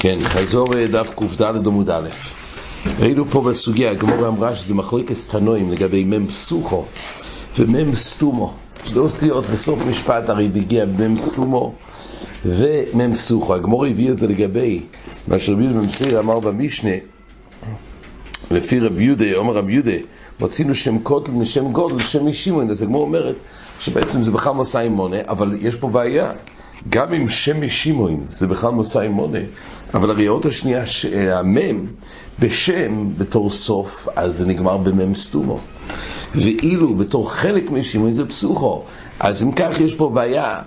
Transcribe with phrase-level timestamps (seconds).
[0.00, 2.08] כן, חזור אה, דף קד עמוד א'.
[2.98, 6.84] ראינו פה בסוגיה, הגמור אמרה שזה מחלוקת תנועים לגבי מם פסוחו
[7.58, 8.54] ומם סתומו.
[8.84, 11.74] שתי אותיות בסוף משפט הרי הגיע מם סתומו
[12.44, 13.54] ומם פסוחו.
[13.54, 14.80] הגמור הביא את זה לגבי
[15.28, 16.96] מה שרבי ממציר אמר במשנה,
[18.50, 19.96] לפי רבי יהודה, אומר רבי יהודה,
[20.40, 23.36] מוצאינו שם קוטל משם גודל לשם משימון, אז הגמור אומרת
[23.80, 26.32] שבעצם זה בכלל מוסאי מונה, אבל יש פה בעיה.
[26.88, 29.38] גם אם שם משימון זה בכלל מוסאי מונה,
[29.94, 30.84] אבל הרי האות השנייה,
[31.32, 31.86] המם,
[32.38, 35.58] בשם בתור סוף, אז זה נגמר במם סתומו.
[36.34, 38.82] ואילו בתור חלק משימון זה פסוחו.
[39.20, 40.60] אז אם כך יש פה בעיה,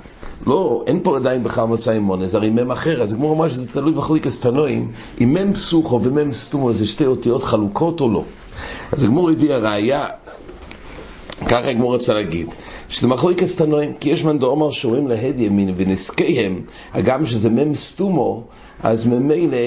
[0.48, 3.68] לא, אין פה עדיין בכלל מוסאי מונה, זה הרי מם אחר, אז כמו אמר שזה
[3.68, 4.91] תלוי בחליקס תנועים,
[5.22, 8.24] אם מם פסוחו ומם סתומו זה שתי אותיות חלוקות או לא.
[8.91, 10.05] אז הגמור הביא הראייה
[11.48, 12.48] ככה הגמור רוצה להגיד,
[12.90, 16.62] שזה מחלוקת תנועים, כי יש מנדו אומר שאומרים להד ימין ונזקיהם,
[16.94, 18.44] הגם שזה מם סתומו,
[18.84, 19.58] אז ממילא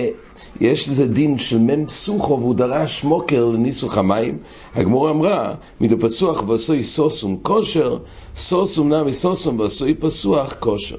[0.60, 4.38] יש לזה דין של מם פסוחו והוא דרש מוקר לניסוך המים.
[4.74, 7.99] הגמור אמרה, מדו פצוח ועשוי סוסום כושר,
[8.37, 10.96] סוסום נמי סוסום ועשוי פסוח כושר.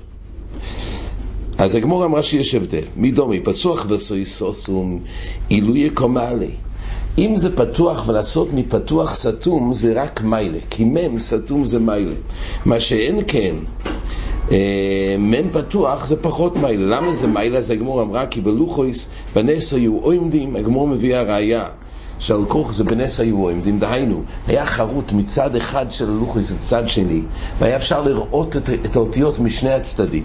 [1.57, 4.99] אז הגמור אמרה שיש הבדל, מדומי פצוח ועשוי סוסום,
[5.49, 6.51] עילוי קומלי.
[7.17, 12.15] אם זה פתוח ולעשות מפתוח סתום זה רק מיילה, כי מם סתום זה מיילה.
[12.65, 13.55] מה שאין כן,
[14.51, 16.97] אה, מם פתוח זה פחות מיילה.
[16.97, 17.57] למה זה מיילה?
[17.57, 21.65] אז הגמור אמרה כי בלוחויס בנס היו עומדים, הגמור מביא הראייה.
[22.19, 27.21] שעל כוך זה בנס היו עומדים, דהיינו, היה חרוט מצד אחד של הלוחוס לצד שני,
[27.59, 30.23] והיה אפשר לראות את, את האותיות משני הצדדים.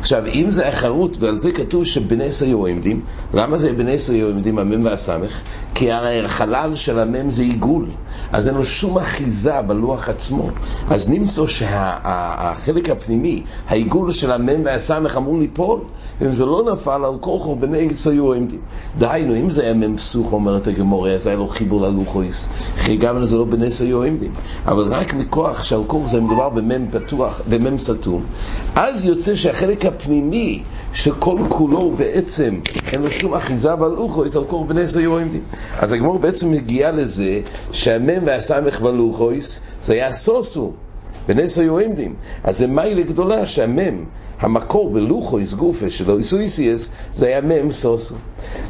[0.00, 3.00] עכשיו, אם זה היה חרוט, ועל זה כתוב שבנס היו עומדים,
[3.34, 5.42] למה זה בנס היו עומדים, המם והסמך?
[5.74, 7.86] כי החלל של המם זה עיגול,
[8.32, 10.48] אז אין לו שום אחיזה בלוח עצמו.
[10.90, 15.80] אז נמצא שהחלק שה, הפנימי, העיגול של המם והסמך אמור ליפול,
[16.20, 18.60] ואם זה לא נפל על כוכו בנס היו עומדים.
[18.98, 22.48] דהיינו, אם זה היה מם פסוך, אומרת הגמורה, אז היה לו חיבור ללוחויס,
[22.98, 24.32] גם זה לא בנס היו עומדים.
[24.66, 28.24] אבל רק מכוח שעל כוך זה מדובר במם פתוח, במם סתום,
[28.74, 30.62] אז יוצא שהחלק הפנימי
[30.92, 32.60] שכל כולו בעצם
[32.92, 35.42] אין לו שום אחיזה בלוחויס, על כוך בנס היו עומדים.
[35.78, 37.40] אז הגמור בעצם מגיע לזה
[37.72, 40.72] שהמם והסמך בלוחויס זה היה סוסו.
[41.30, 42.14] בנס היו עמדים.
[42.44, 44.04] אז זה מיילה גדולה שהמם,
[44.40, 48.14] המקור בלוחו איסגופה שלו איסויסיאס, זה היה מם סוסו.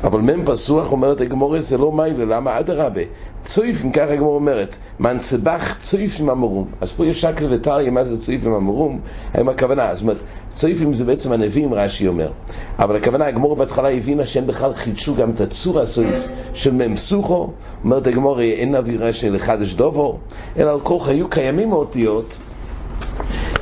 [0.04, 3.00] אבל מם פסוח אומרת הגמורה זה לא מיילה, למה אדרבה?
[3.42, 6.66] צויפים, ככה הגמורה אומרת, מנצבח צויפים אמרום.
[6.80, 9.00] אז פה יש שקל וטריה, מה זה צויפים אמרום?
[9.34, 9.94] האם הכוונה?
[9.94, 10.18] זאת אומרת,
[10.50, 12.30] צויפים זה בעצם הנביאים, רש"י אומר.
[12.78, 17.50] אבל הכוונה, הגמורה בהתחלה הבינה שהם בכלל חידשו גם את הצור הסויס של מם סוכו.
[17.84, 20.18] אומרת הגמורה, אין אווירה של חדש דובו,
[20.56, 22.38] אלא על כוח היו קיימים האותיות.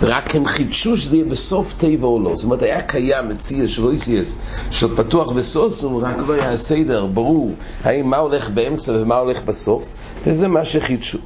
[0.02, 2.36] רק הם חידשו שזה יהיה בסוף טבע או לא.
[2.36, 4.38] זאת אומרת, היה קיים מציע של אויסיאס,
[4.70, 7.54] של פתוח וסוסום, רק לא היה סדר, ברור,
[7.84, 9.92] האם מה הולך באמצע ומה הולך בסוף,
[10.26, 11.18] וזה מה שחידשו.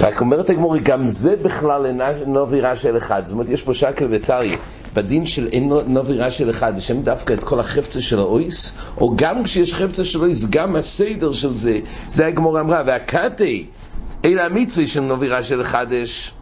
[0.00, 3.22] רק אומרת הגמורי, גם זה בכלל אינו אווירה של אחד.
[3.26, 4.56] זאת אומרת, יש פה שקל וטריה.
[4.94, 9.44] בדין של אין נובירה של אחד, השם דווקא את כל החפצה של האויס, או גם
[9.44, 11.78] כשיש חפצה של האויס, גם הסדר של זה,
[12.08, 13.66] זה הגמור אמרה, והקאטי,
[14.24, 16.32] אלא המצווה של נובירה של חדש,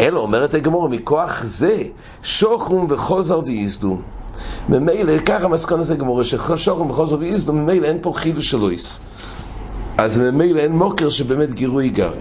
[0.00, 1.82] אלא אומרת הגמור, מכוח זה
[2.22, 4.02] שוכום וחוזר ויזדום.
[4.68, 9.00] ממילא, ככה מסכון הזה גמור, ששוכום וחוזר ויזדום, ממילא אין פה חידוש של אויס.
[9.98, 12.12] אז ממילא אין מוקר שבאמת גירוי גר.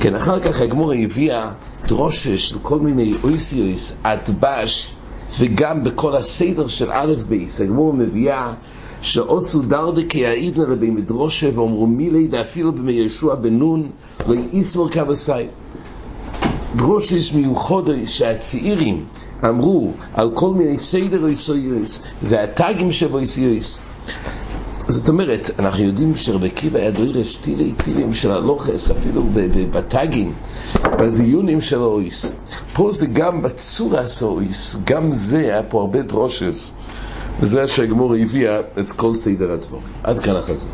[0.00, 1.52] כן, אחר כך הגמור הביאה
[1.86, 4.94] דרושה של כל מיני אויסיוס, הדבש,
[5.38, 7.60] וגם בכל הסדר של א' בייס.
[7.60, 8.52] הגמור מביאה
[9.02, 13.88] שעושו דרדקי העידנה לבי מדרושה ואומרו מילי דאפילו במי ישוע בן נון
[14.26, 15.32] לא יסמור כבסי.
[16.76, 19.04] דרושיס מיוחדוי שהצעירים
[19.48, 23.82] אמרו על כל מיני סדר איסויוס והטאגים שבו איסויוס
[24.88, 29.22] זאת אומרת, אנחנו יודעים שרבי עקיבא היה דוירש טילי טילים של הלוכס, אפילו
[29.70, 30.32] בטאגים,
[30.98, 32.32] בזיונים של האויס.
[32.72, 36.70] פה זה גם בצורה של האויס, גם זה היה פה הרבה דרושס,
[37.40, 39.80] וזה שהגמור הביאה את כל סדר הדבור.
[40.02, 40.72] עד כאן החזור.